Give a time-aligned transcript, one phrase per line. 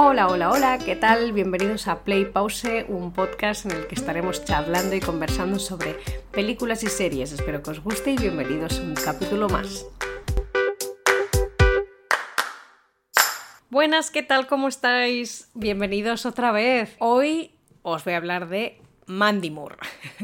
[0.00, 1.32] Hola, hola, hola, ¿qué tal?
[1.32, 5.96] Bienvenidos a Play Pause, un podcast en el que estaremos charlando y conversando sobre
[6.30, 7.32] películas y series.
[7.32, 9.86] Espero que os guste y bienvenidos a un capítulo más.
[13.70, 14.46] Buenas, ¿qué tal?
[14.46, 15.50] ¿Cómo estáis?
[15.54, 16.94] Bienvenidos otra vez.
[17.00, 17.50] Hoy
[17.82, 19.76] os voy a hablar de Mandy Moore.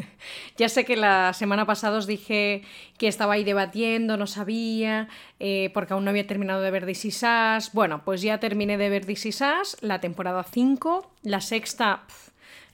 [0.57, 2.63] ya sé que la semana pasada os dije
[2.99, 5.09] que estaba ahí debatiendo, no sabía,
[5.41, 7.25] eh, porque aún no había terminado de ver This Is
[7.73, 9.43] Bueno, pues ya terminé de ver This Is
[9.81, 12.05] la temporada 5, la sexta...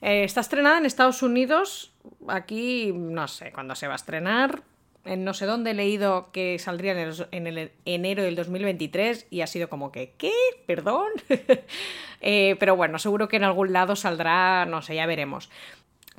[0.03, 1.93] Eh, está estrenada en Estados Unidos,
[2.27, 4.63] aquí no sé cuándo se va a estrenar,
[5.05, 6.93] en no sé dónde he leído que saldría
[7.31, 10.33] en el, enero del 2023 y ha sido como que, ¿qué?
[10.65, 11.09] ¿Perdón?
[12.23, 15.49] Eh, pero bueno, seguro que en algún lado saldrá, no sé, ya veremos.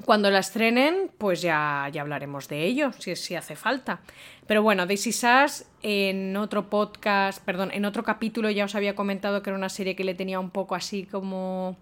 [0.04, 4.00] Cuando la estrenen, pues ya, ya hablaremos de ello, si, si hace falta.
[4.46, 9.42] Pero bueno, Daisy Sass, en otro podcast, perdón, en otro capítulo ya os había comentado
[9.42, 11.76] que era una serie que le tenía un poco así como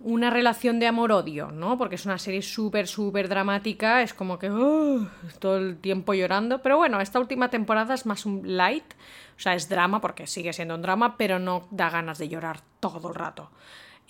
[0.00, 1.76] una relación de amor-odio, ¿no?
[1.76, 5.06] Porque es una serie súper, súper dramática, es como que uh,
[5.38, 6.62] todo el tiempo llorando.
[6.62, 8.94] Pero bueno, esta última temporada es más un light,
[9.36, 12.60] o sea, es drama porque sigue siendo un drama, pero no da ganas de llorar
[12.80, 13.50] todo el rato.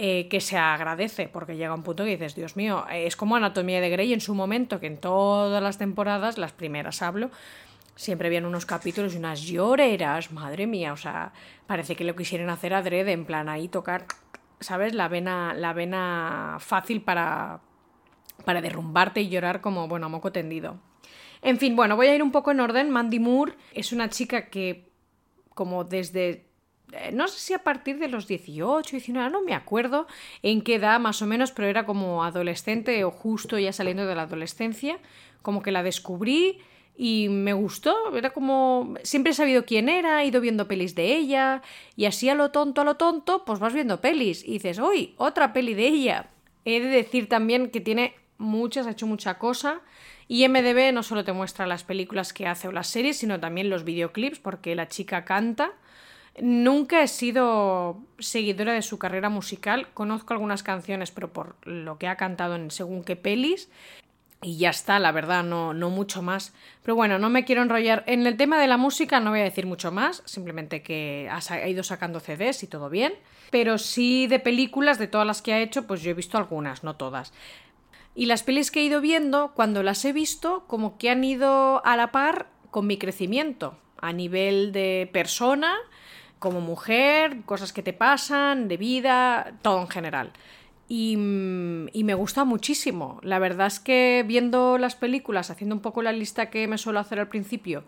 [0.03, 3.83] Eh, que se agradece, porque llega un punto que dices, Dios mío, es como Anatomía
[3.83, 7.31] de Grey en su momento, que en todas las temporadas, las primeras hablo,
[7.97, 11.35] siempre habían unos capítulos y unas lloreras, madre mía, o sea,
[11.67, 14.07] parece que lo quisieran hacer adrede, en plan ahí tocar,
[14.59, 14.95] ¿sabes?
[14.95, 17.61] La vena, la vena fácil para,
[18.47, 20.79] para derrumbarte y llorar como, bueno, a moco tendido.
[21.43, 22.89] En fin, bueno, voy a ir un poco en orden.
[22.89, 24.91] Mandy Moore es una chica que,
[25.55, 26.50] como desde eh,
[27.13, 30.07] no sé si a partir de los 18, 19, no me acuerdo
[30.43, 34.15] en qué edad más o menos, pero era como adolescente o justo ya saliendo de
[34.15, 34.99] la adolescencia,
[35.43, 36.59] como que la descubrí
[36.97, 41.17] y me gustó, era como siempre he sabido quién era, he ido viendo pelis de
[41.17, 41.63] ella
[41.97, 45.15] y así a lo tonto, a lo tonto, pues vas viendo pelis y dices, uy,
[45.17, 46.31] otra peli de ella.
[46.65, 49.81] He de decir también que tiene muchas, ha hecho mucha cosa.
[50.29, 53.71] Y MDB no solo te muestra las películas que hace o las series, sino también
[53.71, 55.73] los videoclips, porque la chica canta.
[56.39, 62.09] Nunca he sido seguidora de su carrera musical, conozco algunas canciones, pero por lo que
[62.09, 63.69] ha cantado en según qué pelis.
[64.43, 66.55] Y ya está, la verdad, no, no mucho más.
[66.83, 68.05] Pero bueno, no me quiero enrollar.
[68.07, 71.69] En el tema de la música no voy a decir mucho más, simplemente que ha
[71.69, 73.13] ido sacando CDs y todo bien.
[73.51, 76.85] Pero sí de películas, de todas las que ha hecho, pues yo he visto algunas,
[76.85, 77.35] no todas.
[78.15, 81.85] Y las pelis que he ido viendo, cuando las he visto, como que han ido
[81.85, 85.77] a la par con mi crecimiento, a nivel de persona
[86.41, 90.33] como mujer, cosas que te pasan, de vida, todo en general.
[90.89, 91.13] Y,
[91.93, 93.21] y, me gusta muchísimo.
[93.23, 96.99] La verdad es que viendo las películas, haciendo un poco la lista que me suelo
[96.99, 97.85] hacer al principio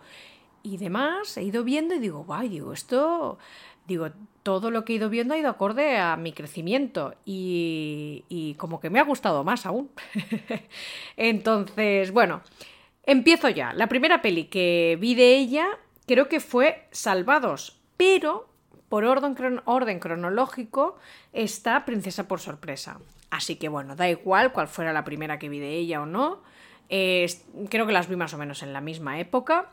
[0.61, 3.39] y demás, he ido viendo y digo, guay, digo, esto,
[3.87, 4.11] digo,
[4.43, 8.79] todo lo que he ido viendo ha ido acorde a mi crecimiento y, y como
[8.79, 9.89] que me ha gustado más aún.
[11.17, 12.41] Entonces, bueno,
[13.03, 13.73] empiezo ya.
[13.73, 15.67] La primera peli que vi de ella
[16.05, 18.49] creo que fue Salvados pero
[18.89, 19.33] por orden,
[19.99, 20.97] cronológico
[21.31, 22.99] está Princesa por sorpresa.
[23.29, 26.43] Así que bueno, da igual cuál fuera la primera que vi de ella o no.
[26.89, 29.69] creo que las vi más o menos en la misma época.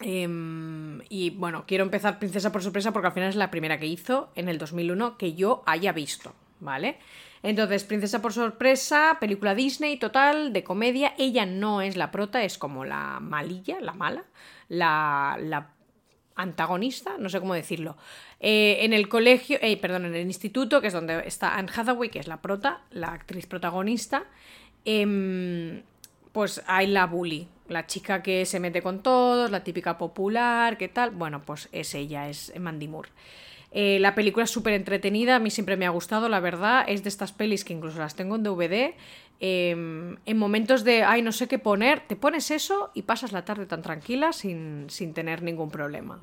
[0.00, 3.86] Em, y bueno, quiero empezar Princesa por sorpresa porque al final es la primera que
[3.86, 6.98] hizo en el 2001 que yo haya visto, ¿vale?
[7.44, 11.14] Entonces, Princesa por sorpresa, película Disney total, de comedia.
[11.18, 14.24] Ella no es la prota, es como la malilla, la mala,
[14.68, 15.77] la, la
[16.38, 17.96] antagonista, no sé cómo decirlo.
[18.40, 22.08] Eh, en el colegio, eh, perdón, en el instituto, que es donde está Anne Hathaway,
[22.08, 24.24] que es la prota, la actriz protagonista,
[24.84, 25.82] em,
[26.32, 30.88] pues hay la bully, la chica que se mete con todos, la típica popular, ¿qué
[30.88, 31.10] tal?
[31.10, 33.10] Bueno, pues es ella, es Mandy Moore.
[33.70, 36.84] Eh, la película es súper entretenida, a mí siempre me ha gustado, la verdad.
[36.86, 38.94] Es de estas pelis que incluso las tengo en DVD.
[39.40, 43.44] Em, en momentos de, ay, no sé qué poner, te pones eso y pasas la
[43.44, 46.18] tarde tan tranquila sin, sin tener ningún problema.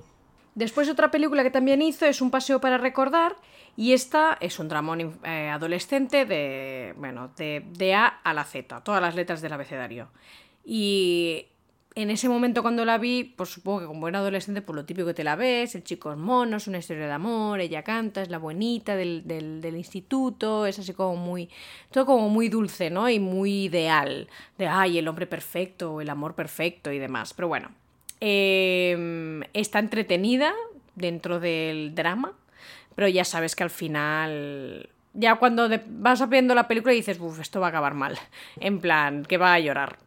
[0.54, 3.36] Después otra película que también hizo es Un paseo para recordar
[3.78, 8.82] y esta es un dramón eh, adolescente de, bueno, de, de A a la Z,
[8.82, 10.10] todas las letras del abecedario.
[10.64, 11.48] Y
[11.96, 15.08] en ese momento cuando la vi, pues supongo que como buen adolescente, pues lo típico
[15.08, 18.22] que te la ves, el chico es mono, es una historia de amor, ella canta,
[18.22, 21.50] es la buenita del, del, instituto, es así como muy,
[21.92, 23.10] todo como muy dulce, ¿no?
[23.10, 24.28] Y muy ideal,
[24.58, 27.34] de, ay, el hombre perfecto, el amor perfecto y demás.
[27.34, 27.72] Pero bueno,
[28.20, 30.54] em, está entretenida
[30.96, 32.34] dentro del drama,
[32.96, 37.62] pero ya sabes que al final ya cuando vas viendo la película dices, uff, esto
[37.62, 38.18] va a acabar mal.
[38.60, 40.05] En plan, que va a llorar.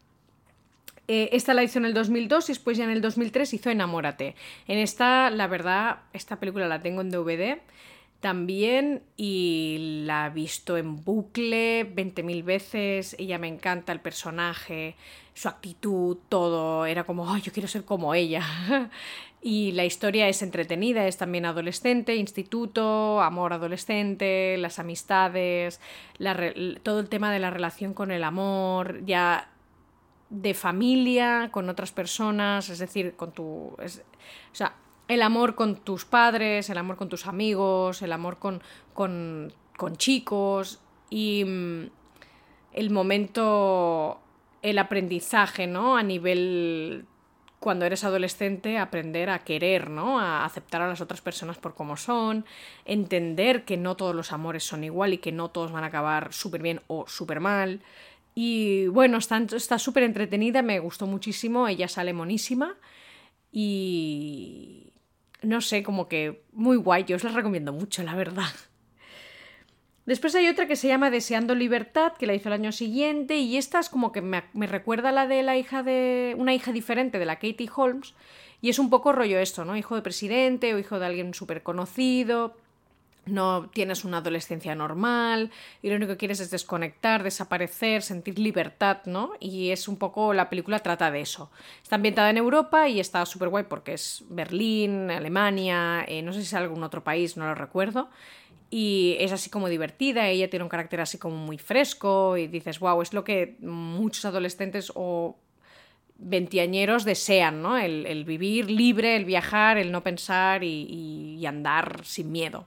[1.09, 4.35] Eh, esta la hizo en el 2002 y después ya en el 2003 hizo Enamórate.
[4.67, 7.59] En esta, la verdad, esta película la tengo en DVD.
[8.21, 13.17] también y la he visto en bucle 20.000 veces.
[13.19, 14.97] Ella me encanta el personaje,
[15.35, 16.85] su actitud, todo.
[16.87, 18.43] Era como, ay, yo quiero ser como ella.
[19.43, 25.81] y la historia es entretenida, es también adolescente, instituto, amor adolescente, las amistades,
[26.83, 29.49] todo el tema de la relación con el amor, ya
[30.31, 33.75] de familia, con otras personas, es decir, con tu...
[33.79, 33.89] o
[34.53, 34.75] sea,
[35.09, 39.97] el amor con tus padres, el amor con tus amigos, el amor con, con, con
[39.97, 41.91] chicos y mm,
[42.75, 44.21] el momento,
[44.61, 45.97] el aprendizaje, ¿no?
[45.97, 47.07] A nivel
[47.61, 50.21] cuando eres adolescente, aprender a querer, ¿no?
[50.21, 52.45] A aceptar a las otras personas por como son,
[52.85, 56.33] entender que no todos los amores son igual y que no todos van a acabar
[56.33, 57.83] súper bien o súper mal.
[58.41, 62.77] Y bueno, está súper entretenida, me gustó muchísimo, ella sale monísima
[63.51, 64.93] y,
[65.43, 68.53] no sé, como que muy guay, yo os la recomiendo mucho, la verdad.
[70.07, 73.57] Después hay otra que se llama Deseando Libertad, que la hizo el año siguiente, y
[73.57, 76.37] esta es como que me, me recuerda a la de la hija de.
[76.39, 78.15] una hija diferente de la Katie Holmes,
[78.61, 79.77] y es un poco rollo esto, ¿no?
[79.77, 82.55] Hijo de presidente o hijo de alguien súper conocido
[83.29, 85.51] no tienes una adolescencia normal
[85.83, 89.33] y lo único que quieres es desconectar, desaparecer, sentir libertad, ¿no?
[89.41, 91.51] Y es un poco, la película trata de eso.
[91.83, 96.41] Está ambientada en Europa y está súper guay porque es Berlín, Alemania, eh, no sé
[96.41, 98.09] si es algún otro país, no lo recuerdo.
[98.71, 102.81] Y es así como divertida, ella tiene un carácter así como muy fresco y dices,
[102.81, 105.37] wow, es lo que muchos adolescentes o
[106.19, 107.79] veintiañeros desean, ¿no?
[107.79, 112.67] El, vivir libre, el viajar, el no pensar y andar sin miedo.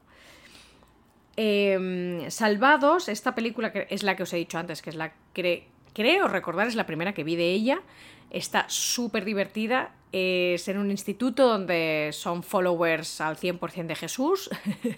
[1.36, 5.14] Em, Salvados, esta película que es la que os he dicho antes, que es la
[5.34, 7.82] que creo recordar es la primera que vi de ella.
[8.30, 9.94] Está súper divertida.
[10.12, 14.50] Es en un instituto donde son followers al 100% de Jesús.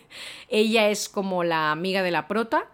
[0.49, 2.67] ella es como la amiga de la prota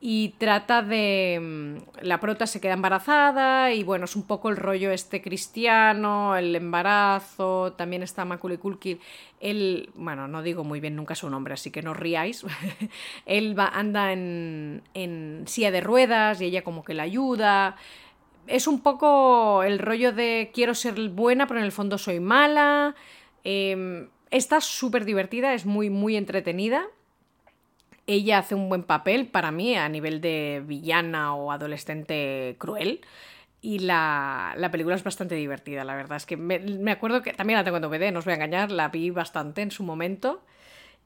[0.00, 1.38] y trata de...
[1.40, 6.36] Mm, la prota se queda embarazada y bueno, es un poco el rollo este cristiano,
[6.36, 8.98] el embarazo, también está Macaulay Culkin,
[9.40, 12.46] él, bueno, no digo muy bien nunca su nombre, así que no ríais,
[13.26, 17.76] él va, anda en, en silla de ruedas y ella como que la ayuda,
[18.46, 22.94] es un poco el rollo de quiero ser buena pero en el fondo soy mala,
[23.44, 26.86] em, está súper divertida, es muy, muy entretenida
[28.14, 33.00] ella hace un buen papel para mí a nivel de villana o adolescente cruel.
[33.62, 36.16] Y la, película es bastante divertida, la verdad.
[36.16, 38.72] Es que me, acuerdo que también la tengo en DVD, no os voy a engañar,
[38.72, 40.42] la vi bastante en su momento.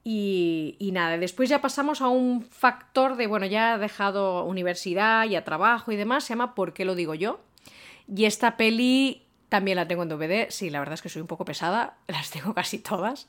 [0.05, 5.37] Y, nada, después ya pasamos a un factor de, bueno, ya he dejado universidad, y
[5.37, 7.41] a trabajo y demás, se llama ¿Por qué lo digo yo?
[8.07, 11.29] Y esta peli también la tengo en DVD, sí, la verdad es que soy un
[11.29, 13.27] poco pesada, las tengo casi todas.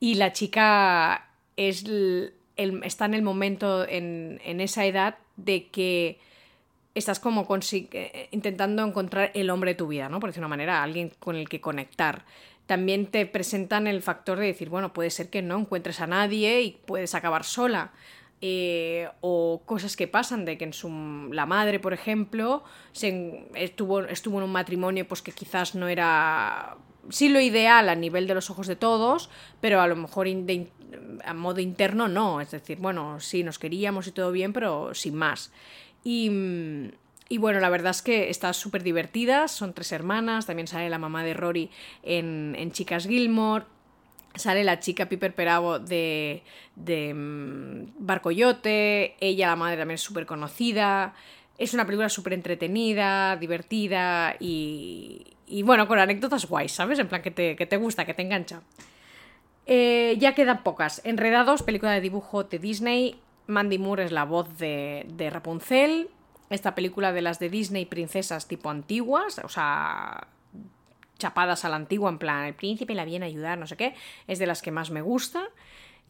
[0.00, 1.84] Y la chica es
[2.56, 6.18] está en el momento, en, esa edad, de que
[6.94, 10.20] estás como eh, intentando encontrar el hombre de tu vida, ¿no?
[10.20, 12.24] Por decir una manera, alguien con el que conectar.
[12.66, 16.62] También te presentan el factor de decir, bueno, puede ser que no encuentres a nadie
[16.62, 17.92] y puedes acabar sola.
[18.40, 20.90] Eh, o cosas que pasan de que en su,
[21.32, 22.62] la madre, por ejemplo,
[22.92, 26.76] se, estuvo, estuvo en un matrimonio pues que quizás no era
[27.10, 29.30] sí lo ideal a nivel de los ojos de todos,
[29.60, 30.28] pero a lo mejor
[31.24, 32.40] a modo interno no.
[32.40, 35.52] Es decir, bueno, sí, nos queríamos y todo bien, pero sin más.
[36.02, 36.30] Y,
[37.28, 39.48] y bueno, la verdad es que está súper divertida.
[39.48, 40.46] Son tres hermanas.
[40.46, 41.70] También sale la mamá de Rory
[42.02, 43.64] en, en Chicas Gilmore.
[44.34, 46.42] Sale la chica Piper Perabo de,
[46.74, 49.16] de mm, Barcoyote.
[49.20, 51.14] Ella, la madre, también es súper conocida.
[51.58, 56.98] Es una película súper entretenida, divertida y, y bueno, con anécdotas guays, ¿sabes?
[56.98, 58.62] En plan que te, que te gusta, que te engancha.
[59.66, 61.00] Eh, ya quedan pocas.
[61.04, 63.20] Enredados, película de dibujo de Disney.
[63.46, 66.08] Mandy Moore es la voz de, de Rapunzel.
[66.50, 70.28] Esta película de las de Disney, princesas tipo antiguas, o sea,
[71.18, 73.94] chapadas a la antigua, en plan, el príncipe la viene a ayudar, no sé qué,
[74.26, 75.48] es de las que más me gusta.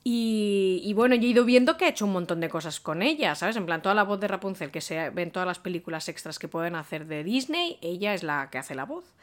[0.07, 3.35] Y, bueno, yo he ido viendo que ha hecho un montón de cosas con ella,
[3.35, 3.57] ¿sabes?
[3.57, 6.39] En plan, toda la voz de Rapunzel que se ve en todas las películas extras
[6.39, 9.15] que pueden hacer de Disney, ella es la que hace la voz.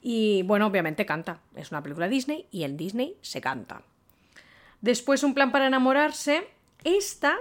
[0.00, 1.40] Y bueno, obviamente canta.
[1.54, 3.82] Es una película Disney y en Disney se canta.
[4.80, 6.48] Después, un plan para enamorarse.
[6.84, 7.36] Esta,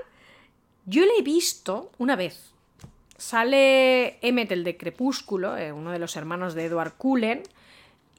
[0.85, 2.51] yo la he visto una vez.
[3.17, 7.43] Sale Emmet, el de Crepúsculo, eh, uno de los hermanos de Edward Cullen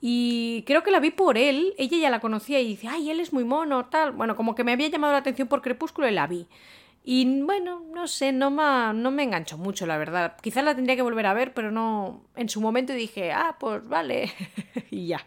[0.06, 3.20] y creo que la vi por él, ella ya la conocía y dice, ay, él
[3.20, 4.12] es muy mono, tal.
[4.12, 6.46] Bueno, como que me había llamado la atención por Crepúsculo y la vi.
[7.02, 10.36] Y bueno, no sé, no no me enganchó mucho, la verdad.
[10.42, 12.20] Quizás la tendría que volver a ver, pero no.
[12.36, 14.30] En su momento dije, ah, pues vale.
[14.90, 15.26] y ya.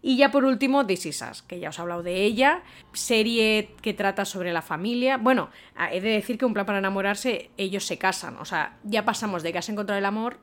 [0.00, 2.62] Y ya por último, This Is Us, que ya os he hablado de ella,
[2.94, 5.18] serie que trata sobre la familia.
[5.18, 5.50] Bueno,
[5.92, 9.42] he de decir que un plan para enamorarse, ellos se casan, o sea, ya pasamos
[9.42, 10.38] de que has encontrado el amor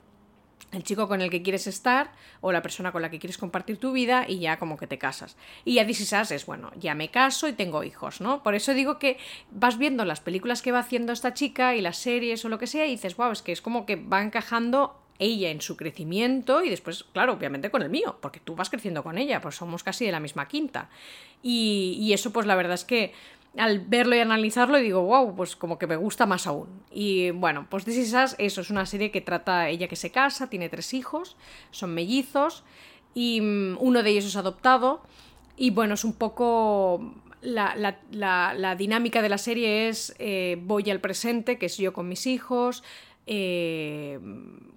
[0.71, 3.77] el chico con el que quieres estar o la persona con la que quieres compartir
[3.77, 5.38] tu vida y ya como que te casas.
[5.63, 8.43] Y ya dices, es bueno, ya me caso y tengo hijos, ¿no?
[8.43, 9.17] Por eso digo que
[9.51, 12.67] vas viendo las películas que va haciendo esta chica y las series o lo que
[12.67, 16.63] sea y dices, wow, es que es como que va encajando ella en su crecimiento
[16.63, 19.83] y después, claro, obviamente con el mío, porque tú vas creciendo con ella, pues somos
[19.83, 20.89] casi de la misma quinta.
[21.41, 23.13] Y, y eso pues la verdad es que
[23.56, 26.68] al verlo y analizarlo digo, wow, pues como que me gusta más aún.
[26.92, 30.50] Y bueno, pues This Is eso es una serie que trata ella que se casa,
[30.50, 31.38] tiene tres hijos,
[31.72, 32.63] son mellizos
[33.13, 35.01] y mm, uno de ellos es adoptado.
[35.56, 37.13] Y bueno, es un poco...
[37.42, 37.75] La,
[38.12, 42.25] la, dinámica de la serie es eh, voy al presente, que es yo con mis
[42.25, 42.84] hijos,
[43.27, 44.20] eh,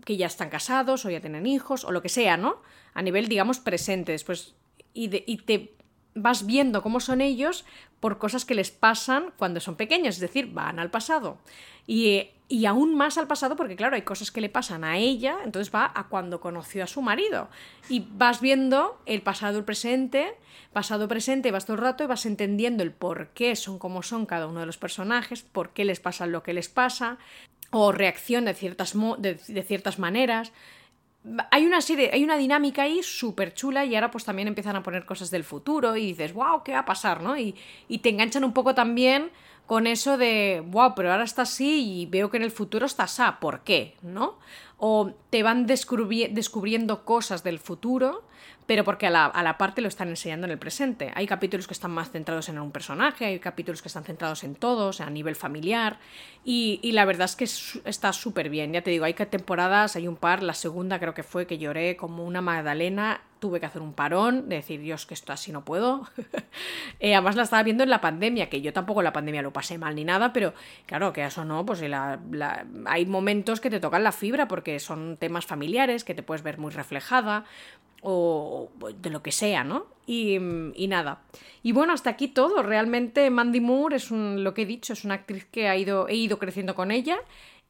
[0.04, 2.60] que ya están casados o ya tienen hijos o lo que sea, ¿no?
[2.94, 4.12] A nivel, digamos, presente.
[4.12, 4.54] Después,
[4.92, 5.72] y, y te
[6.14, 7.64] vas viendo cómo son ellos
[8.00, 11.38] por cosas que les pasan cuando son pequeños, es decir, van al pasado.
[11.86, 15.38] Y, y, aún más al pasado porque, claro, hay cosas que le pasan a ella,
[15.44, 17.48] entonces va a cuando conoció a su marido.
[17.88, 20.34] Y vas viendo el pasado, el presente,
[20.72, 24.26] pasado, presente, vas todo el rato y vas entendiendo el por qué son como son
[24.26, 27.18] cada uno de los personajes, por qué les pasa lo que les pasa,
[27.70, 30.52] o reacción de ciertas, de, de ciertas maneras
[31.50, 34.82] hay una serie, hay una dinámica ahí súper chula y ahora pues también empiezan a
[34.82, 37.22] poner cosas del futuro y dices, wow, ¿qué va a pasar?
[37.22, 37.36] ¿no?
[37.36, 37.54] Y,
[37.88, 39.30] y te enganchan un poco también
[39.66, 43.04] con eso de, wow, pero ahora está así y veo que en el futuro está
[43.04, 43.96] así, ¿por qué?
[44.02, 44.38] ¿No?
[44.78, 48.24] O te van descubriendo cosas del futuro
[48.70, 51.10] pero porque a la, a la, parte lo están enseñando en el presente.
[51.16, 54.54] Hay capítulos que están más centrados en un personaje, hay capítulos que están centrados en
[54.54, 55.98] todos, a nivel familiar,
[56.44, 58.72] y, y la verdad es que está súper bien.
[58.72, 61.96] Ya te digo, hay temporadas, hay un par, la segunda creo que fue que lloré
[61.96, 65.64] como una magdalena, tuve que hacer un parón, de decir, Dios, que esto así no
[65.64, 66.06] puedo.
[67.00, 69.78] eh, además la estaba viendo en la pandemia, que yo tampoco la pandemia lo pasé
[69.78, 70.54] mal ni nada, pero
[70.86, 74.78] claro, que eso no, pues la, la, hay momentos que te tocan la fibra porque
[74.78, 77.44] son temas familiares, que te puedes ver muy reflejada,
[78.02, 78.70] o
[79.02, 79.86] de lo que sea, ¿no?
[80.06, 80.38] Y,
[80.88, 81.22] nada.
[81.62, 82.62] Y bueno, hasta aquí todo.
[82.62, 86.08] Realmente Mandy Moore es un, lo que he dicho, es una actriz que ha ido,
[86.08, 87.18] he ido creciendo con ella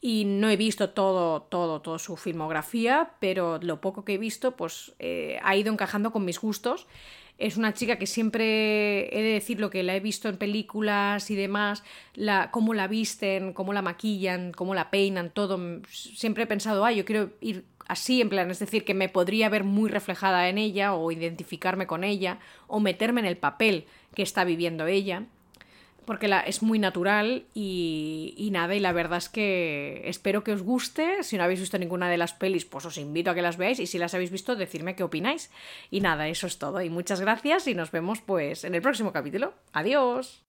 [0.01, 4.57] y no he visto todo, todo, toda su filmografía, pero lo poco que he visto,
[4.57, 6.87] pues eh, ha ido encajando con mis gustos.
[7.37, 11.31] Es una chica que siempre he de decir lo que la he visto en películas
[11.31, 11.83] y demás,
[12.15, 15.59] la, cómo la visten, cómo la maquillan, cómo la peinan, todo.
[15.91, 19.49] Siempre he pensado, ay, yo quiero ir así, en plan, es decir, que me podría
[19.49, 24.23] ver muy reflejada en ella o identificarme con ella o meterme en el papel que
[24.23, 25.25] está viviendo ella,
[26.05, 30.53] porque la, es muy natural y, y, nada, y la verdad es que espero que
[30.53, 33.43] os guste, si no habéis visto ninguna de las pelis, pues os invito a que
[33.43, 35.51] las veáis y si las habéis visto, decirme qué opináis.
[35.91, 39.13] Y nada, eso es todo, y muchas gracias y nos vemos pues en el próximo
[39.13, 39.53] capítulo.
[39.73, 40.43] Adiós.